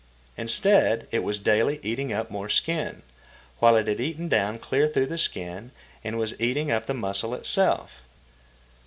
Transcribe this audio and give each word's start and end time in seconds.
Instead, 0.35 1.07
it 1.11 1.19
was 1.19 1.37
daily 1.37 1.79
eating 1.83 2.11
up 2.11 2.31
more 2.31 2.49
skin, 2.49 3.03
while 3.59 3.75
it 3.75 3.87
had 3.87 4.01
eaten 4.01 4.27
down 4.27 4.57
clear 4.57 4.87
through 4.87 5.05
the 5.05 5.15
skin 5.15 5.71
and 6.03 6.17
was 6.17 6.33
eating 6.41 6.71
up 6.71 6.87
the 6.87 6.93
muscle 6.95 7.35
itself. 7.35 8.01